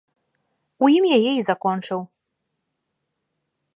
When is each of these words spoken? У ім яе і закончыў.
У 0.85 0.87
ім 0.95 1.05
яе 1.17 1.31
і 1.35 1.45
закончыў. 1.49 1.99